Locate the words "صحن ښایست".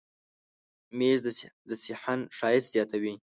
1.83-2.67